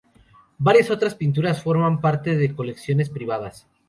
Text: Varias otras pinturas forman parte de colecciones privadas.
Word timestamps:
Varias 0.57 0.89
otras 0.89 1.13
pinturas 1.13 1.61
forman 1.61 2.01
parte 2.01 2.35
de 2.35 2.55
colecciones 2.55 3.11
privadas. 3.11 3.67